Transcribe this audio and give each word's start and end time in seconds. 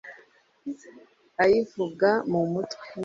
ayivuga 1.43 2.09
mu 2.31 2.41
mutwe 2.51 2.87